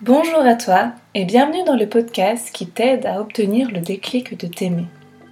Bonjour 0.00 0.40
à 0.40 0.56
toi 0.56 0.90
et 1.14 1.24
bienvenue 1.24 1.62
dans 1.64 1.76
le 1.76 1.88
podcast 1.88 2.50
qui 2.52 2.66
t'aide 2.66 3.06
à 3.06 3.20
obtenir 3.20 3.70
le 3.70 3.78
déclic 3.78 4.36
de 4.38 4.48
t'aimer. 4.48 4.86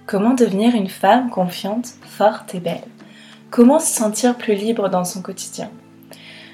Comment 0.07 0.33
devenir 0.33 0.73
une 0.73 0.87
femme 0.87 1.29
confiante, 1.29 1.89
forte 2.03 2.55
et 2.55 2.61
belle? 2.61 2.87
Comment 3.51 3.79
se 3.79 3.93
sentir 3.93 4.37
plus 4.37 4.55
libre 4.55 4.87
dans 4.87 5.03
son 5.03 5.21
quotidien? 5.21 5.69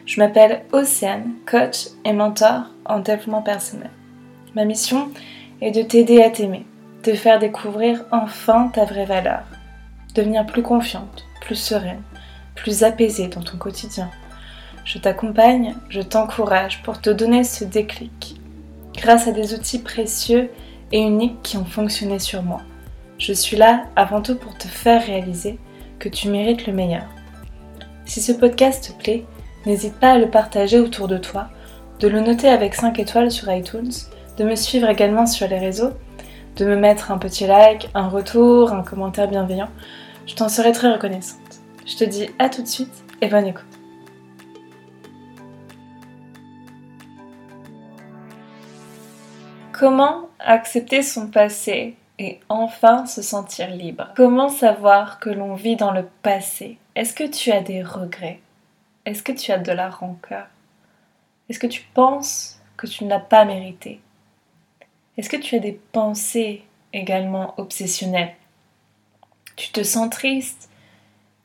Je 0.08 0.20
m'appelle 0.20 0.64
Océane, 0.72 1.34
coach 1.46 1.90
et 2.04 2.12
mentor 2.12 2.64
en 2.84 3.00
développement 3.00 3.44
personnel. 3.44 3.92
Ma 4.56 4.66
mission 4.66 5.10
est 5.62 5.72
de 5.72 5.84
t'aider 5.84 6.24
à 6.24 6.32
t'aimer, 6.32 6.66
te 7.04 7.14
faire 7.14 7.38
découvrir 7.38 8.06
enfin 8.12 8.72
ta 8.74 8.86
vraie 8.86 9.06
valeur, 9.06 9.44
devenir 10.16 10.48
plus 10.48 10.64
confiante, 10.64 11.26
plus 11.42 11.56
sereine, 11.56 12.02
plus 12.56 12.84
apaisée 12.84 13.28
dans 13.28 13.44
ton 13.44 13.58
quotidien 13.58 14.10
je 14.90 14.98
t'accompagne, 14.98 15.76
je 15.90 16.02
t'encourage 16.02 16.82
pour 16.82 17.00
te 17.00 17.12
donner 17.12 17.44
ce 17.44 17.64
déclic, 17.64 18.42
grâce 18.96 19.28
à 19.28 19.32
des 19.32 19.54
outils 19.54 19.78
précieux 19.78 20.50
et 20.92 21.00
uniques 21.00 21.44
qui 21.44 21.58
ont 21.58 21.66
fonctionné 21.66 22.18
sur 22.18 22.42
moi. 22.42 22.62
Je 23.20 23.32
suis 23.32 23.56
là 23.56 23.84
avant 23.96 24.20
tout 24.20 24.36
pour 24.36 24.58
te 24.58 24.68
faire 24.68 25.06
réaliser 25.06 25.60
que 26.00 26.10
tu 26.10 26.28
mérites 26.30 26.66
le 26.66 26.74
meilleur. 26.74 27.06
Si 28.06 28.20
ce 28.20 28.32
podcast 28.32 28.88
te 28.88 29.00
plaît, 29.00 29.26
n'hésite 29.68 29.94
pas 29.94 30.14
à 30.14 30.18
le 30.18 30.32
partager 30.32 30.80
autour 30.80 31.08
de 31.08 31.20
toi, 31.20 31.50
de 32.00 32.08
le 32.08 32.22
noter 32.22 32.50
avec 32.50 32.74
5 32.74 32.98
étoiles 32.98 33.30
sur 33.30 33.54
iTunes, 33.54 33.92
de 34.40 34.44
me 34.44 34.56
suivre 34.56 34.90
également 34.90 35.28
sur 35.28 35.48
les 35.48 35.60
réseaux, 35.60 35.92
de 36.56 36.66
me 36.66 36.76
mettre 36.76 37.12
un 37.12 37.20
petit 37.20 37.46
like, 37.46 37.90
un 37.94 38.08
retour, 38.08 38.74
un 38.74 38.82
commentaire 38.82 39.28
bienveillant. 39.28 39.70
Je 40.26 40.34
t'en 40.34 40.50
serai 40.50 40.72
très 40.72 40.92
reconnaissante. 40.92 41.62
Je 41.86 41.96
te 41.96 42.06
dis 42.06 42.28
à 42.40 42.50
tout 42.50 42.64
de 42.64 42.68
suite 42.68 43.04
et 43.22 43.28
bonne 43.28 43.46
écoute. 43.46 43.79
Comment 49.80 50.28
accepter 50.40 51.02
son 51.02 51.28
passé 51.28 51.96
et 52.18 52.42
enfin 52.50 53.06
se 53.06 53.22
sentir 53.22 53.70
libre? 53.70 54.10
Comment 54.18 54.50
savoir 54.50 55.20
que 55.20 55.30
l'on 55.30 55.56
vit 55.56 55.78
dans 55.78 55.92
le 55.92 56.06
passé? 56.22 56.78
Est-ce 56.96 57.14
que 57.14 57.24
tu 57.24 57.50
as 57.54 57.62
des 57.62 57.82
regrets? 57.82 58.42
Est-ce 59.06 59.24
que 59.24 59.32
tu 59.32 59.54
as 59.54 59.58
de 59.58 59.72
la 59.72 59.90
rancœur? 59.90 60.48
Est-ce 61.48 61.60
que 61.60 61.68
tu 61.68 61.84
penses 61.94 62.60
que 62.76 62.88
tu 62.88 63.06
n'as 63.06 63.22
pas 63.22 63.46
mérité? 63.46 64.02
Est-ce 65.16 65.30
que 65.30 65.38
tu 65.38 65.56
as 65.56 65.60
des 65.60 65.80
pensées 65.94 66.66
également 66.92 67.54
obsessionnelles? 67.58 68.36
Tu 69.56 69.72
te 69.72 69.84
sens 69.84 70.10
triste? 70.10 70.70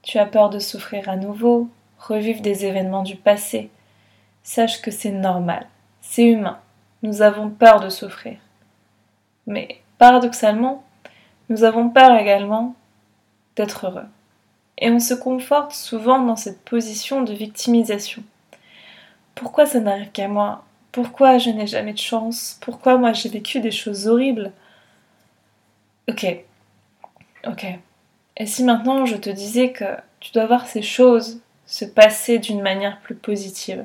Tu 0.02 0.18
as 0.18 0.26
peur 0.26 0.50
de 0.50 0.58
souffrir 0.58 1.08
à 1.08 1.14
nouveau? 1.14 1.68
Revivre 2.00 2.40
des 2.40 2.66
événements 2.66 3.04
du 3.04 3.14
passé? 3.14 3.70
Sache 4.42 4.82
que 4.82 4.90
c'est 4.90 5.12
normal, 5.12 5.68
c'est 6.00 6.24
humain 6.24 6.58
nous 7.04 7.20
avons 7.20 7.50
peur 7.50 7.80
de 7.80 7.90
souffrir. 7.90 8.38
Mais 9.46 9.82
paradoxalement, 9.98 10.82
nous 11.50 11.62
avons 11.62 11.90
peur 11.90 12.16
également 12.18 12.74
d'être 13.56 13.86
heureux. 13.86 14.06
Et 14.78 14.90
on 14.90 14.98
se 14.98 15.12
conforte 15.12 15.72
souvent 15.72 16.18
dans 16.18 16.34
cette 16.34 16.64
position 16.64 17.20
de 17.20 17.34
victimisation. 17.34 18.22
Pourquoi 19.34 19.66
ça 19.66 19.80
n'arrive 19.80 20.12
qu'à 20.12 20.28
moi? 20.28 20.64
Pourquoi 20.92 21.36
je 21.36 21.50
n'ai 21.50 21.66
jamais 21.66 21.92
de 21.92 21.98
chance? 21.98 22.56
Pourquoi 22.62 22.96
moi 22.96 23.12
j'ai 23.12 23.28
vécu 23.28 23.60
des 23.60 23.70
choses 23.70 24.08
horribles? 24.08 24.50
Ok, 26.08 26.26
ok. 27.46 27.66
Et 28.38 28.46
si 28.46 28.64
maintenant 28.64 29.04
je 29.04 29.16
te 29.16 29.28
disais 29.28 29.72
que 29.72 29.84
tu 30.20 30.32
dois 30.32 30.46
voir 30.46 30.66
ces 30.66 30.82
choses 30.82 31.40
se 31.66 31.84
passer 31.84 32.38
d'une 32.38 32.62
manière 32.62 32.98
plus 33.00 33.14
positive? 33.14 33.84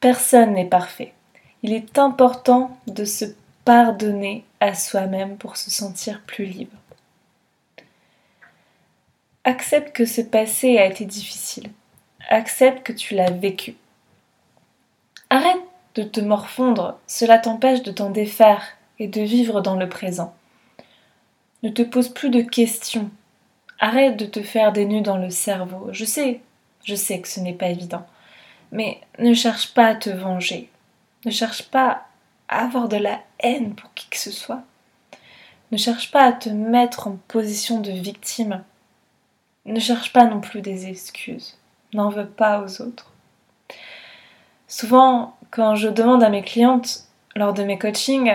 Personne 0.00 0.54
n'est 0.54 0.64
parfait 0.64 1.12
il 1.64 1.72
est 1.72 1.98
important 1.98 2.76
de 2.86 3.06
se 3.06 3.24
pardonner 3.64 4.44
à 4.60 4.74
soi-même 4.74 5.38
pour 5.38 5.56
se 5.56 5.70
sentir 5.70 6.20
plus 6.26 6.44
libre. 6.44 6.76
Accepte 9.44 9.96
que 9.96 10.04
ce 10.04 10.20
passé 10.20 10.76
a 10.76 10.84
été 10.84 11.06
difficile. 11.06 11.70
Accepte 12.28 12.82
que 12.82 12.92
tu 12.92 13.14
l'as 13.14 13.30
vécu. 13.30 13.76
Arrête 15.30 15.62
de 15.94 16.02
te 16.02 16.20
morfondre, 16.20 16.98
cela 17.06 17.38
t'empêche 17.38 17.82
de 17.82 17.92
t'en 17.92 18.10
défaire 18.10 18.62
et 18.98 19.08
de 19.08 19.22
vivre 19.22 19.62
dans 19.62 19.76
le 19.76 19.88
présent. 19.88 20.34
Ne 21.62 21.70
te 21.70 21.80
pose 21.80 22.10
plus 22.10 22.28
de 22.28 22.42
questions. 22.42 23.10
Arrête 23.78 24.18
de 24.18 24.26
te 24.26 24.42
faire 24.42 24.72
des 24.72 24.84
nœuds 24.84 25.00
dans 25.00 25.16
le 25.16 25.30
cerveau. 25.30 25.88
Je 25.92 26.04
sais, 26.04 26.42
je 26.84 26.94
sais 26.94 27.22
que 27.22 27.28
ce 27.28 27.40
n'est 27.40 27.54
pas 27.54 27.68
évident. 27.68 28.04
Mais 28.70 29.00
ne 29.18 29.32
cherche 29.32 29.72
pas 29.72 29.86
à 29.86 29.94
te 29.94 30.10
venger. 30.10 30.68
Ne 31.24 31.30
cherche 31.30 31.64
pas 31.70 32.06
à 32.48 32.64
avoir 32.64 32.88
de 32.88 32.96
la 32.96 33.20
haine 33.40 33.74
pour 33.74 33.92
qui 33.94 34.08
que 34.08 34.18
ce 34.18 34.30
soit. 34.30 34.62
Ne 35.72 35.78
cherche 35.78 36.10
pas 36.10 36.24
à 36.24 36.32
te 36.32 36.50
mettre 36.50 37.08
en 37.08 37.16
position 37.28 37.80
de 37.80 37.90
victime. 37.90 38.62
Ne 39.64 39.80
cherche 39.80 40.12
pas 40.12 40.24
non 40.24 40.40
plus 40.40 40.60
des 40.60 40.86
excuses. 40.86 41.58
N'en 41.94 42.10
veux 42.10 42.26
pas 42.28 42.60
aux 42.60 42.82
autres. 42.82 43.10
Souvent, 44.68 45.36
quand 45.50 45.76
je 45.76 45.88
demande 45.88 46.22
à 46.22 46.28
mes 46.28 46.42
clientes 46.42 47.04
lors 47.36 47.54
de 47.54 47.62
mes 47.62 47.78
coachings, 47.78 48.32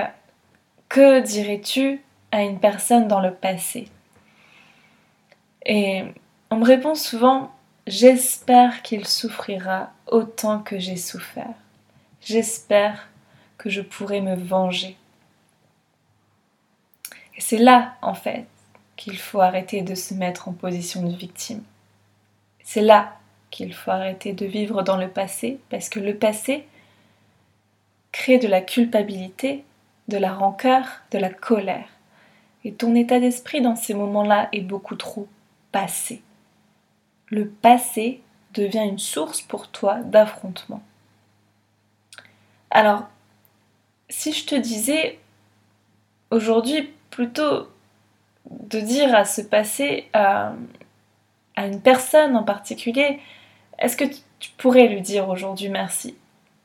que 0.88 1.20
dirais-tu 1.20 2.02
à 2.32 2.42
une 2.42 2.60
personne 2.60 3.08
dans 3.08 3.20
le 3.20 3.34
passé? 3.34 3.88
Et 5.66 6.04
on 6.50 6.56
me 6.56 6.66
répond 6.66 6.96
souvent, 6.96 7.52
j'espère 7.86 8.82
qu'il 8.82 9.06
souffrira 9.06 9.92
autant 10.08 10.60
que 10.60 10.80
j'ai 10.80 10.98
souffert. 10.98 11.54
J'espère 12.30 13.10
que 13.58 13.72
je 13.72 13.82
pourrai 13.82 14.22
me 14.22 14.36
venger. 14.36 14.96
Et 17.36 17.42
c'est 17.42 17.58
là, 17.58 17.96
en 18.04 18.14
fait, 18.14 18.46
qu'il 18.98 19.18
faut 19.18 19.42
arrêter 19.42 19.82
de 19.82 19.96
se 19.96 20.14
mettre 20.14 20.48
en 20.48 20.52
position 20.54 21.02
de 21.02 21.16
victime. 21.16 21.64
C'est 22.64 22.84
là 22.84 23.18
qu'il 23.50 23.74
faut 23.74 23.90
arrêter 23.90 24.34
de 24.34 24.46
vivre 24.46 24.84
dans 24.84 24.96
le 24.96 25.10
passé, 25.10 25.60
parce 25.72 25.90
que 25.90 26.00
le 26.00 26.16
passé 26.18 26.68
crée 28.12 28.38
de 28.38 28.48
la 28.48 28.62
culpabilité, 28.62 29.64
de 30.08 30.18
la 30.18 30.32
rancœur, 30.32 30.86
de 31.10 31.18
la 31.18 31.32
colère. 31.32 31.90
Et 32.64 32.74
ton 32.74 32.94
état 32.94 33.20
d'esprit 33.20 33.62
dans 33.62 33.76
ces 33.76 33.96
moments-là 33.96 34.50
est 34.52 34.62
beaucoup 34.62 34.98
trop 34.98 35.28
passé. 35.72 36.22
Le 37.26 37.48
passé 37.48 38.22
devient 38.54 38.86
une 38.88 39.00
source 39.00 39.42
pour 39.42 39.70
toi 39.70 39.96
d'affrontement. 39.96 40.84
Alors, 42.72 43.08
si 44.10 44.34
je 44.34 44.46
te 44.46 44.56
disais 44.56 45.20
aujourd'hui 46.32 46.90
plutôt 47.10 47.68
de 48.50 48.80
dire 48.80 49.14
à 49.16 49.26
ce 49.26 49.42
passé 49.42 50.08
à, 50.14 50.54
une 51.58 51.82
personne 51.82 52.36
en 52.38 52.44
particulier, 52.44 53.20
est-ce 53.80 53.98
que 53.98 54.06
tu 54.40 54.52
pourrais 54.58 54.88
lui 54.88 55.02
dire 55.02 55.30
aujourd'hui 55.30 55.70
merci? 55.70 56.16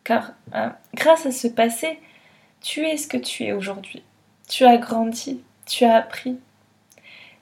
Car 0.05 0.33
euh, 0.55 0.69
grâce 0.95 1.27
à 1.27 1.33
ce 1.33 1.49
passé, 1.49 1.99
tu 2.61 2.87
es 2.87 2.97
ce 2.97 3.09
que 3.09 3.17
tu 3.17 3.45
es 3.45 3.53
aujourd'hui. 3.53 4.03
Tu 4.49 4.65
as 4.65 4.77
grandi, 4.77 5.43
tu 5.67 5.85
as 5.85 5.97
appris. 5.97 6.39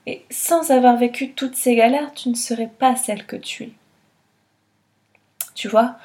Et 0.05 0.25
sans 0.29 0.71
avoir 0.71 0.97
vécu 0.97 1.31
toutes 1.31 1.55
ces 1.55 1.75
galères, 1.75 2.13
tu 2.13 2.29
ne 2.29 2.35
serais 2.35 2.67
pas 2.67 2.95
celle 2.95 3.25
que 3.25 3.35
tu 3.35 3.63
es. 3.63 3.71
Tu 5.53 5.67
vois, 5.67 5.97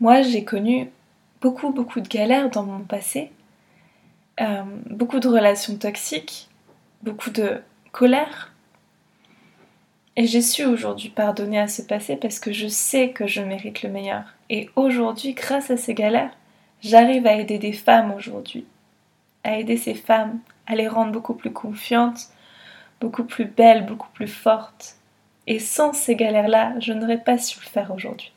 moi 0.00 0.22
j'ai 0.22 0.44
connu 0.44 0.90
beaucoup, 1.40 1.70
beaucoup 1.70 2.00
de 2.00 2.08
galères 2.08 2.50
dans 2.50 2.64
mon 2.64 2.80
passé, 2.80 3.30
euh, 4.40 4.62
beaucoup 4.88 5.20
de 5.20 5.28
relations 5.28 5.76
toxiques, 5.76 6.48
beaucoup 7.02 7.30
de 7.30 7.60
colère. 7.92 8.52
Et 10.16 10.26
j'ai 10.26 10.42
su 10.42 10.64
aujourd'hui 10.64 11.08
pardonner 11.08 11.58
à 11.58 11.68
ce 11.68 11.82
passé 11.82 12.16
parce 12.16 12.40
que 12.40 12.52
je 12.52 12.66
sais 12.66 13.10
que 13.10 13.26
je 13.26 13.40
mérite 13.40 13.82
le 13.82 13.90
meilleur. 13.90 14.24
Et 14.50 14.68
aujourd'hui, 14.76 15.34
grâce 15.34 15.70
à 15.70 15.76
ces 15.76 15.94
galères, 15.94 16.36
j'arrive 16.82 17.26
à 17.26 17.34
aider 17.34 17.58
des 17.58 17.72
femmes 17.72 18.12
aujourd'hui. 18.12 18.66
À 19.44 19.58
aider 19.58 19.76
ces 19.76 19.94
femmes, 19.94 20.40
à 20.66 20.74
les 20.74 20.88
rendre 20.88 21.12
beaucoup 21.12 21.34
plus 21.34 21.52
confiantes, 21.52 22.28
beaucoup 23.00 23.24
plus 23.24 23.46
belles, 23.46 23.86
beaucoup 23.86 24.10
plus 24.12 24.28
fortes. 24.28 24.96
Et 25.46 25.58
sans 25.58 25.92
ces 25.92 26.16
galères-là, 26.16 26.74
je 26.80 26.92
n'aurais 26.92 27.22
pas 27.22 27.38
su 27.38 27.58
le 27.58 27.66
faire 27.66 27.92
aujourd'hui. 27.94 28.32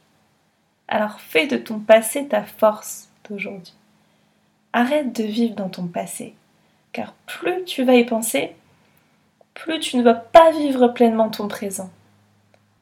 Alors 0.88 1.20
fais 1.20 1.48
de 1.48 1.58
ton 1.58 1.80
passé 1.80 2.28
ta 2.28 2.44
force 2.44 3.10
d'aujourd'hui. 3.28 3.74
Arrête 4.74 5.16
de 5.16 5.24
vivre 5.24 5.56
dans 5.56 5.70
ton 5.70 5.88
passé, 5.88 6.34
car 6.92 7.14
plus 7.26 7.64
tu 7.66 7.84
vas 7.84 7.96
y 7.96 8.06
penser, 8.06 8.56
plus 9.54 9.80
tu 9.80 9.98
ne 9.98 10.04
vas 10.04 10.16
pas 10.16 10.52
vivre 10.52 10.88
pleinement 10.88 11.30
ton 11.30 11.48
présent. 11.48 11.92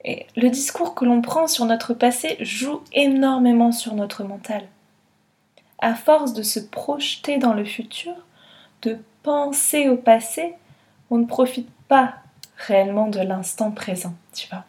Et 0.04 0.26
le 0.36 0.50
discours 0.50 0.96
que 0.96 1.06
l'on 1.06 1.22
prend 1.22 1.48
sur 1.48 1.66
notre 1.66 1.94
passé 1.94 2.38
joue 2.40 2.82
énormément 2.94 3.72
sur 3.72 3.94
notre 3.94 4.24
mental. 4.24 4.68
À 5.80 5.96
force 5.96 6.34
de 6.34 6.44
se 6.44 6.60
projeter 6.60 7.38
dans 7.38 7.54
le 7.54 7.66
futur, 7.66 8.14
de 8.82 8.98
penser 9.24 9.90
au 9.90 9.98
passé, 9.98 10.54
on 11.10 11.18
ne 11.18 11.26
profite 11.26 11.70
pas 11.88 12.16
réellement 12.58 13.08
de 13.08 13.20
l'instant 13.20 13.72
présent, 13.72 14.14
tu 14.34 14.48
vois. 14.50 14.64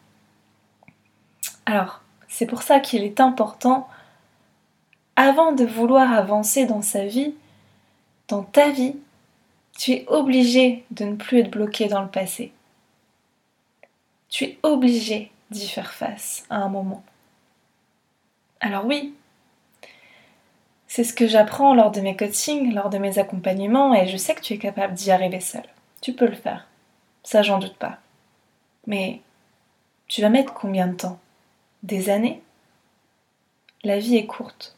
Alors, 1.67 2.01
c'est 2.32 2.46
pour 2.46 2.62
ça 2.62 2.81
qu'il 2.81 3.05
est 3.05 3.20
important 3.20 3.87
avant 5.17 5.52
de 5.52 5.67
vouloir 5.67 6.11
avancer 6.14 6.64
dans 6.64 6.81
sa 6.81 7.05
vie, 7.05 7.34
dans 8.26 8.43
ta 8.43 8.70
vie, 8.70 8.96
tu 9.76 9.93
es 9.93 10.06
obligé 10.08 10.87
de 10.93 11.05
ne 11.05 11.17
plus 11.17 11.40
être 11.40 11.50
bloqué 11.50 11.88
dans 11.88 12.00
le 12.00 12.08
passé. 12.08 12.50
Tu 14.31 14.44
es 14.44 14.58
obligé 14.62 15.31
d'y 15.50 15.69
faire 15.69 15.93
face 15.93 16.46
à 16.49 16.56
un 16.56 16.70
moment. 16.70 17.05
Alors 18.61 18.87
oui, 18.87 19.14
c'est 20.87 21.05
ce 21.05 21.12
que 21.12 21.26
j'apprends 21.26 21.75
lors 21.75 21.90
de 21.90 22.00
mes 22.00 22.17
coachings, 22.17 22.73
lors 22.73 22.88
de 22.88 22.96
mes 22.96 23.19
accompagnements, 23.19 23.93
et 23.93 24.08
je 24.08 24.17
sais 24.17 24.35
que 24.35 24.40
tu 24.40 24.55
es 24.55 24.58
capable 24.58 24.94
d'y 24.94 25.11
arriver 25.11 25.40
seul. 25.40 25.67
Tu 26.00 26.14
peux 26.14 26.26
le 26.26 26.35
faire. 26.35 26.67
Ça, 27.25 27.43
j'en 27.43 27.58
doute 27.58 27.76
pas. 27.76 27.99
Mais 28.87 29.20
tu 30.08 30.23
vas 30.23 30.31
mettre 30.31 30.55
combien 30.55 30.87
de 30.87 30.96
temps 30.96 31.19
Des 31.82 32.11
années 32.11 32.40
La 33.82 33.99
vie 33.99 34.17
est 34.17 34.26
courte. 34.26 34.76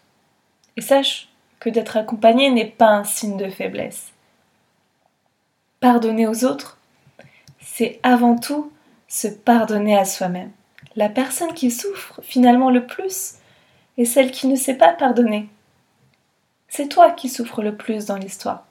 Et 0.78 0.80
sache 0.80 1.28
que 1.60 1.68
d'être 1.68 1.98
accompagné 1.98 2.50
n'est 2.50 2.64
pas 2.64 2.88
un 2.88 3.04
signe 3.04 3.36
de 3.36 3.50
faiblesse. 3.50 4.12
Pardonner 5.80 6.26
aux 6.26 6.46
autres, 6.46 6.78
c'est 7.60 8.00
avant 8.02 8.38
tout 8.38 8.72
se 9.06 9.28
pardonner 9.28 9.98
à 9.98 10.06
soi-même. 10.06 10.50
La 10.96 11.10
personne 11.10 11.52
qui 11.52 11.70
souffre 11.70 12.20
finalement 12.22 12.70
le 12.70 12.86
plus 12.86 13.34
est 13.98 14.06
celle 14.06 14.30
qui 14.30 14.46
ne 14.46 14.56
sait 14.56 14.78
pas 14.78 14.94
pardonner. 14.94 15.50
C'est 16.68 16.88
toi 16.88 17.10
qui 17.10 17.28
souffres 17.28 17.62
le 17.62 17.76
plus 17.76 18.06
dans 18.06 18.16
l'histoire. 18.16 18.66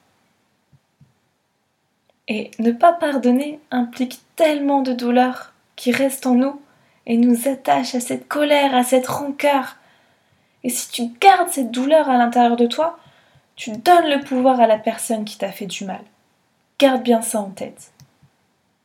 Et 2.27 2.50
ne 2.57 2.71
pas 2.71 2.94
pardonner 2.94 3.59
implique 3.69 4.21
tellement 4.36 4.81
de 4.81 4.94
douleur 4.94 5.53
qui 5.75 5.91
reste 5.91 6.25
en 6.25 6.33
nous 6.33 6.59
et 7.05 7.17
nous 7.17 7.47
attache 7.47 7.95
à 7.95 8.00
cette 8.00 8.27
colère, 8.27 8.75
à 8.75 8.83
cette 8.83 9.07
rancœur. 9.07 9.77
Et 10.63 10.69
si 10.69 10.89
tu 10.89 11.17
gardes 11.19 11.50
cette 11.50 11.71
douleur 11.71 12.09
à 12.09 12.17
l'intérieur 12.17 12.55
de 12.55 12.65
toi, 12.65 12.97
tu 13.55 13.71
donnes 13.71 14.09
le 14.09 14.23
pouvoir 14.23 14.59
à 14.59 14.67
la 14.67 14.77
personne 14.77 15.25
qui 15.25 15.38
t'a 15.38 15.51
fait 15.51 15.65
du 15.65 15.85
mal. 15.85 16.01
Garde 16.79 17.03
bien 17.03 17.21
ça 17.21 17.39
en 17.39 17.50
tête. 17.50 17.91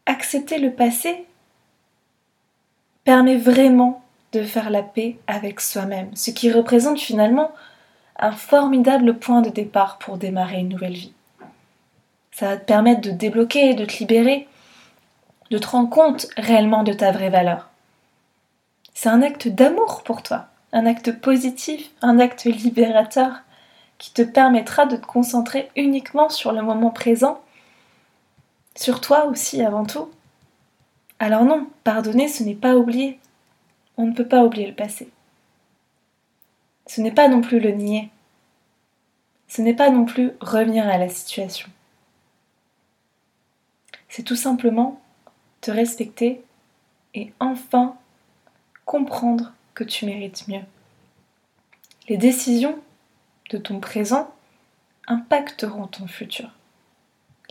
Accepter 0.06 0.58
le 0.58 0.72
passé 0.72 1.24
permet 3.04 3.36
vraiment 3.36 4.02
de 4.32 4.42
faire 4.42 4.70
la 4.70 4.82
paix 4.82 5.16
avec 5.26 5.60
soi-même, 5.60 6.14
ce 6.14 6.30
qui 6.30 6.52
représente 6.52 7.00
finalement 7.00 7.52
un 8.18 8.32
formidable 8.32 9.18
point 9.18 9.40
de 9.40 9.48
départ 9.48 9.98
pour 9.98 10.18
démarrer 10.18 10.58
une 10.58 10.68
nouvelle 10.68 10.94
vie. 10.94 11.12
Ça 12.32 12.46
va 12.50 12.56
te 12.56 12.64
permettre 12.64 13.00
de 13.00 13.10
débloquer, 13.10 13.74
de 13.74 13.84
te 13.84 13.98
libérer, 13.98 14.46
de 15.50 15.58
te 15.58 15.66
rendre 15.66 15.88
compte 15.88 16.26
réellement 16.36 16.82
de 16.82 16.92
ta 16.92 17.10
vraie 17.10 17.30
valeur. 17.30 17.67
C'est 19.00 19.08
un 19.08 19.22
acte 19.22 19.46
d'amour 19.46 20.02
pour 20.02 20.24
toi, 20.24 20.48
un 20.72 20.84
acte 20.84 21.12
positif, 21.20 21.92
un 22.02 22.18
acte 22.18 22.46
libérateur 22.46 23.42
qui 23.96 24.12
te 24.12 24.22
permettra 24.22 24.86
de 24.86 24.96
te 24.96 25.06
concentrer 25.06 25.70
uniquement 25.76 26.30
sur 26.30 26.50
le 26.50 26.62
moment 26.62 26.90
présent, 26.90 27.40
sur 28.74 29.00
toi 29.00 29.26
aussi 29.26 29.62
avant 29.62 29.86
tout. 29.86 30.10
Alors 31.20 31.44
non, 31.44 31.68
pardonner, 31.84 32.26
ce 32.26 32.42
n'est 32.42 32.56
pas 32.56 32.74
oublier. 32.74 33.20
On 33.98 34.06
ne 34.06 34.14
peut 34.14 34.26
pas 34.26 34.42
oublier 34.42 34.66
le 34.66 34.74
passé. 34.74 35.08
Ce 36.88 37.00
n'est 37.00 37.14
pas 37.14 37.28
non 37.28 37.40
plus 37.40 37.60
le 37.60 37.70
nier. 37.70 38.10
Ce 39.46 39.62
n'est 39.62 39.76
pas 39.76 39.90
non 39.90 40.06
plus 40.06 40.32
revenir 40.40 40.88
à 40.88 40.98
la 40.98 41.08
situation 41.08 41.68
c'est 44.08 44.22
tout 44.24 44.36
simplement 44.36 45.00
te 45.60 45.70
respecter 45.70 46.42
et 47.14 47.32
enfin 47.38 47.94
comprendre 48.88 49.52
que 49.74 49.84
tu 49.84 50.06
mérites 50.06 50.48
mieux. 50.48 50.62
Les 52.08 52.16
décisions 52.16 52.78
de 53.50 53.58
ton 53.58 53.80
présent 53.80 54.34
impacteront 55.06 55.86
ton 55.86 56.06
futur. 56.06 56.50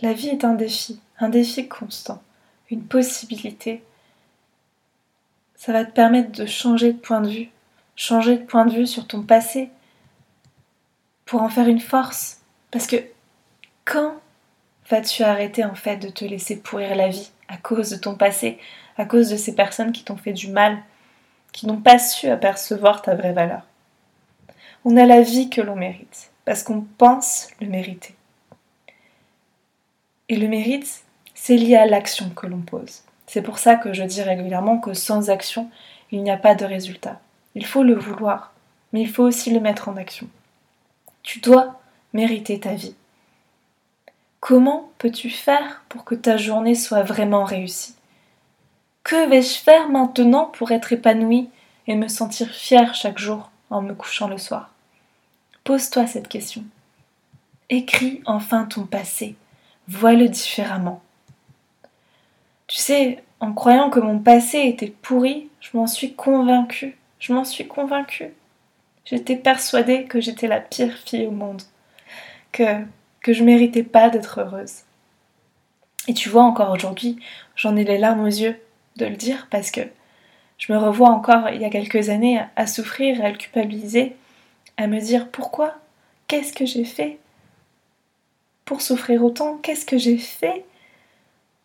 La 0.00 0.12
vie 0.12 0.30
est 0.30 0.44
un 0.44 0.54
défi, 0.54 1.00
un 1.20 1.28
défi 1.28 1.68
constant, 1.68 2.20
une 2.70 2.82
possibilité. 2.82 3.84
Ça 5.54 5.72
va 5.72 5.84
te 5.84 5.92
permettre 5.92 6.32
de 6.32 6.44
changer 6.44 6.92
de 6.92 6.98
point 6.98 7.20
de 7.20 7.28
vue, 7.28 7.50
changer 7.94 8.38
de 8.38 8.44
point 8.44 8.66
de 8.66 8.74
vue 8.74 8.88
sur 8.88 9.06
ton 9.06 9.22
passé 9.22 9.70
pour 11.24 11.42
en 11.42 11.48
faire 11.48 11.68
une 11.68 11.80
force. 11.80 12.40
Parce 12.72 12.88
que 12.88 12.96
quand 13.84 14.14
vas-tu 14.90 15.22
arrêter 15.22 15.64
en 15.64 15.76
fait 15.76 15.98
de 15.98 16.08
te 16.08 16.24
laisser 16.24 16.56
pourrir 16.56 16.96
la 16.96 17.10
vie 17.10 17.30
à 17.46 17.58
cause 17.58 17.90
de 17.90 17.96
ton 17.96 18.16
passé, 18.16 18.58
à 18.96 19.04
cause 19.04 19.30
de 19.30 19.36
ces 19.36 19.54
personnes 19.54 19.92
qui 19.92 20.02
t'ont 20.02 20.16
fait 20.16 20.32
du 20.32 20.48
mal, 20.48 20.82
qui 21.52 21.66
n'ont 21.66 21.80
pas 21.80 21.98
su 21.98 22.28
apercevoir 22.28 23.02
ta 23.02 23.14
vraie 23.14 23.32
valeur 23.32 23.62
On 24.84 24.96
a 24.96 25.06
la 25.06 25.22
vie 25.22 25.50
que 25.50 25.60
l'on 25.60 25.76
mérite, 25.76 26.30
parce 26.44 26.62
qu'on 26.62 26.82
pense 26.98 27.48
le 27.60 27.68
mériter. 27.68 28.14
Et 30.28 30.36
le 30.36 30.48
mérite, 30.48 31.02
c'est 31.34 31.56
lié 31.56 31.76
à 31.76 31.86
l'action 31.86 32.30
que 32.30 32.46
l'on 32.46 32.60
pose. 32.60 33.02
C'est 33.26 33.42
pour 33.42 33.58
ça 33.58 33.76
que 33.76 33.92
je 33.92 34.02
dis 34.02 34.22
régulièrement 34.22 34.78
que 34.78 34.94
sans 34.94 35.30
action, 35.30 35.70
il 36.10 36.22
n'y 36.22 36.30
a 36.30 36.36
pas 36.36 36.54
de 36.54 36.64
résultat. 36.64 37.20
Il 37.54 37.66
faut 37.66 37.82
le 37.82 37.94
vouloir, 37.94 38.52
mais 38.92 39.00
il 39.00 39.08
faut 39.08 39.22
aussi 39.22 39.50
le 39.50 39.60
mettre 39.60 39.88
en 39.88 39.96
action. 39.96 40.28
Tu 41.22 41.40
dois 41.40 41.80
mériter 42.12 42.60
ta 42.60 42.74
vie. 42.74 42.94
Comment 44.40 44.90
peux-tu 44.98 45.28
faire 45.28 45.82
pour 45.88 46.04
que 46.04 46.14
ta 46.14 46.36
journée 46.36 46.74
soit 46.74 47.02
vraiment 47.02 47.44
réussie? 47.44 47.97
Que 49.08 49.26
vais-je 49.26 49.54
faire 49.54 49.88
maintenant 49.88 50.44
pour 50.44 50.70
être 50.70 50.92
épanouie 50.92 51.48
et 51.86 51.94
me 51.94 52.08
sentir 52.08 52.50
fière 52.50 52.94
chaque 52.94 53.16
jour 53.16 53.50
en 53.70 53.80
me 53.80 53.94
couchant 53.94 54.28
le 54.28 54.36
soir? 54.36 54.74
Pose-toi 55.64 56.06
cette 56.06 56.28
question. 56.28 56.62
Écris 57.70 58.20
enfin 58.26 58.66
ton 58.66 58.84
passé, 58.84 59.34
vois-le 59.88 60.28
différemment. 60.28 61.00
Tu 62.66 62.76
sais, 62.76 63.24
en 63.40 63.54
croyant 63.54 63.88
que 63.88 63.98
mon 63.98 64.18
passé 64.18 64.58
était 64.58 64.94
pourri, 65.00 65.48
je 65.62 65.70
m'en 65.72 65.86
suis 65.86 66.12
convaincue, 66.12 66.98
je 67.18 67.32
m'en 67.32 67.46
suis 67.46 67.66
convaincue. 67.66 68.34
J'étais 69.06 69.36
persuadée 69.36 70.04
que 70.04 70.20
j'étais 70.20 70.48
la 70.48 70.60
pire 70.60 70.94
fille 71.06 71.26
au 71.26 71.30
monde, 71.30 71.62
que 72.52 72.84
que 73.22 73.32
je 73.32 73.42
méritais 73.42 73.84
pas 73.84 74.10
d'être 74.10 74.40
heureuse. 74.40 74.82
Et 76.08 76.12
tu 76.12 76.28
vois, 76.28 76.42
encore 76.42 76.72
aujourd'hui, 76.72 77.18
j'en 77.56 77.74
ai 77.74 77.84
les 77.84 77.96
larmes 77.96 78.20
aux 78.20 78.26
yeux 78.26 78.60
de 78.98 79.06
le 79.06 79.16
dire 79.16 79.48
parce 79.50 79.70
que 79.70 79.80
je 80.58 80.72
me 80.72 80.78
revois 80.78 81.08
encore 81.08 81.48
il 81.50 81.62
y 81.62 81.64
a 81.64 81.70
quelques 81.70 82.10
années 82.10 82.40
à 82.56 82.66
souffrir, 82.66 83.24
à 83.24 83.30
le 83.30 83.38
culpabiliser, 83.38 84.16
à 84.76 84.86
me 84.86 85.00
dire 85.00 85.30
pourquoi 85.30 85.74
Qu'est-ce 86.26 86.52
que 86.52 86.66
j'ai 86.66 86.84
fait 86.84 87.18
pour 88.66 88.82
souffrir 88.82 89.24
autant 89.24 89.56
Qu'est-ce 89.56 89.86
que 89.86 89.96
j'ai 89.96 90.18
fait 90.18 90.66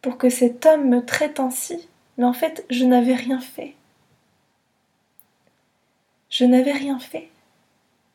pour 0.02 0.18
que 0.18 0.30
cet 0.30 0.66
homme 0.66 0.88
me 0.88 1.06
traite 1.06 1.42
ainsi 1.42 1.90
Mais 2.18 2.24
en 2.24 2.32
fait, 2.32 2.66
je 2.70 2.86
n'avais 2.86 3.16
rien 3.16 3.42
fait. 3.42 3.74
Je 6.30 6.46
n'avais 6.46 6.72
rien 6.72 7.00
fait. 7.00 7.30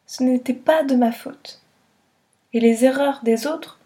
Ce 0.07 0.23
n'était 0.23 0.55
pas 0.55 0.85
de 0.85 0.97
ma 0.97 1.13
faute 1.13 1.61
et 2.53 2.61
les 2.61 2.85
erreurs 2.85 3.21
des 3.23 3.47
autres 3.47 3.79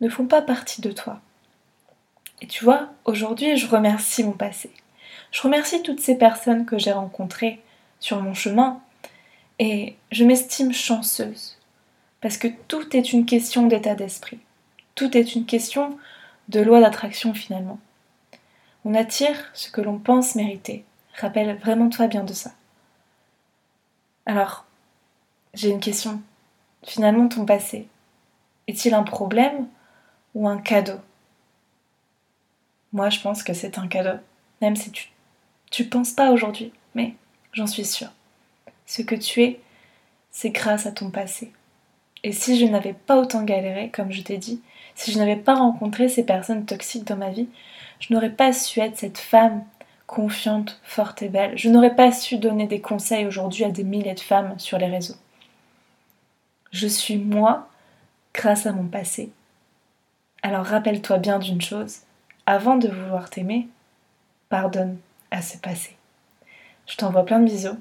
ne 0.00 0.08
font 0.08 0.26
pas 0.26 0.42
partie 0.42 0.80
de 0.80 0.92
toi. 0.92 1.20
Et 2.40 2.46
tu 2.46 2.64
vois, 2.64 2.88
aujourd'hui, 3.04 3.56
je 3.56 3.66
remercie 3.66 4.24
mon 4.24 4.32
passé. 4.32 4.70
Je 5.32 5.42
remercie 5.42 5.82
toutes 5.82 6.00
ces 6.00 6.16
personnes 6.16 6.64
que 6.64 6.78
j'ai 6.78 6.92
rencontrées 6.92 7.60
sur 8.00 8.20
mon 8.22 8.34
chemin 8.34 8.80
et 9.58 9.96
je 10.12 10.24
m'estime 10.24 10.72
chanceuse 10.72 11.58
parce 12.20 12.36
que 12.36 12.48
tout 12.68 12.96
est 12.96 13.12
une 13.12 13.26
question 13.26 13.66
d'état 13.66 13.94
d'esprit. 13.94 14.38
Tout 14.94 15.16
est 15.16 15.34
une 15.34 15.46
question 15.46 15.98
de 16.48 16.60
loi 16.60 16.80
d'attraction 16.80 17.34
finalement. 17.34 17.78
On 18.84 18.94
attire 18.94 19.50
ce 19.52 19.70
que 19.70 19.80
l'on 19.80 19.98
pense 19.98 20.34
mériter. 20.34 20.84
Rappelle 21.14 21.56
vraiment 21.58 21.88
toi 21.88 22.06
bien 22.06 22.24
de 22.24 22.32
ça. 22.32 22.52
Alors, 24.26 24.64
j'ai 25.54 25.70
une 25.70 25.80
question 25.80 26.22
finalement 26.84 27.28
ton 27.28 27.44
passé 27.44 27.88
Est-il 28.66 28.94
un 28.94 29.02
problème 29.02 29.66
ou 30.34 30.48
un 30.48 30.58
cadeau? 30.58 31.00
Moi, 32.92 33.10
je 33.10 33.20
pense 33.20 33.42
que 33.42 33.52
c'est 33.52 33.78
un 33.78 33.86
cadeau, 33.86 34.18
même 34.60 34.76
si 34.76 34.90
tu 34.90 35.10
tu 35.70 35.84
penses 35.84 36.12
pas 36.12 36.30
aujourd'hui, 36.30 36.72
mais 36.94 37.14
j'en 37.52 37.66
suis 37.66 37.84
sûre. 37.84 38.10
Ce 38.86 39.02
que 39.02 39.14
tu 39.14 39.42
es, 39.42 39.60
c'est 40.30 40.50
grâce 40.50 40.86
à 40.86 40.92
ton 40.92 41.10
passé. 41.10 41.52
Et 42.24 42.32
si 42.32 42.58
je 42.58 42.66
n'avais 42.66 42.94
pas 42.94 43.16
autant 43.16 43.42
galéré, 43.44 43.90
comme 43.90 44.10
je 44.10 44.22
t'ai 44.22 44.38
dit, 44.38 44.62
si 44.94 45.12
je 45.12 45.18
n'avais 45.18 45.36
pas 45.36 45.54
rencontré 45.54 46.08
ces 46.08 46.24
personnes 46.24 46.64
toxiques 46.64 47.06
dans 47.06 47.16
ma 47.16 47.30
vie, 47.30 47.48
je 48.00 48.12
n'aurais 48.12 48.32
pas 48.32 48.52
su 48.52 48.80
être 48.80 48.96
cette 48.96 49.18
femme 49.18 49.64
confiante, 50.06 50.80
forte 50.82 51.22
et 51.22 51.28
belle. 51.28 51.56
Je 51.56 51.68
n'aurais 51.68 51.94
pas 51.94 52.12
su 52.12 52.38
donner 52.38 52.66
des 52.66 52.80
conseils 52.80 53.26
aujourd'hui 53.26 53.64
à 53.64 53.70
des 53.70 53.84
milliers 53.84 54.14
de 54.14 54.20
femmes 54.20 54.58
sur 54.58 54.78
les 54.78 54.86
réseaux. 54.86 55.16
Je 56.72 56.88
suis 56.88 57.18
moi 57.18 57.68
grâce 58.34 58.66
à 58.66 58.72
mon 58.72 58.86
passé. 58.86 59.30
Alors 60.42 60.64
rappelle-toi 60.64 61.18
bien 61.18 61.38
d'une 61.38 61.60
chose, 61.60 62.00
avant 62.48 62.76
de 62.76 62.88
vouloir 62.88 63.28
t'aimer, 63.28 63.68
pardonne 64.48 64.96
à 65.30 65.42
ce 65.42 65.58
passé. 65.58 65.94
Je 66.86 66.96
t'envoie 66.96 67.26
plein 67.26 67.40
de 67.40 67.44
bisous 67.44 67.76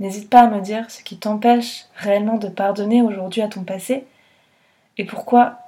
N'hésite 0.00 0.28
pas 0.28 0.40
à 0.40 0.48
me 0.48 0.60
dire 0.60 0.90
ce 0.90 1.04
qui 1.04 1.16
t'empêche 1.18 1.84
réellement 1.94 2.36
de 2.36 2.48
pardonner 2.48 3.00
aujourd'hui 3.00 3.42
à 3.42 3.48
ton 3.48 3.62
passé 3.62 4.04
et 4.98 5.04
pourquoi. 5.04 5.60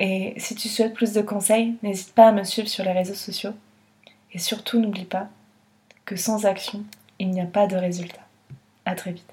Et 0.00 0.34
si 0.36 0.56
tu 0.56 0.68
souhaites 0.68 0.94
plus 0.94 1.12
de 1.12 1.22
conseils, 1.22 1.76
n'hésite 1.84 2.12
pas 2.12 2.26
à 2.26 2.32
me 2.32 2.42
suivre 2.42 2.66
sur 2.66 2.84
les 2.84 2.90
réseaux 2.90 3.14
sociaux. 3.14 3.52
Et 4.32 4.40
surtout, 4.40 4.80
n'oublie 4.80 5.04
pas 5.04 5.28
que 6.04 6.16
sans 6.16 6.46
action, 6.46 6.82
il 7.20 7.30
n'y 7.30 7.40
a 7.40 7.46
pas 7.46 7.68
de 7.68 7.76
résultat. 7.76 8.26
À 8.84 8.96
très 8.96 9.12
vite. 9.12 9.32